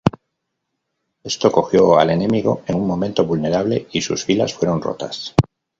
[1.23, 5.35] Esto cogió al enemigo en un momento vulnerable, y sus filas fueron rotas.